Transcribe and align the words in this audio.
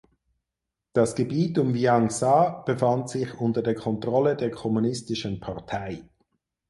Das 0.93 1.13
Gebiet 1.13 1.59
um 1.59 1.75
Wiang 1.75 2.09
Sa 2.09 2.63
befand 2.65 3.07
sich 3.07 3.39
unter 3.39 3.61
der 3.61 3.75
Kontrolle 3.75 4.35
der 4.35 4.49
Kommunistischen 4.49 5.39
Partei. 5.39 6.03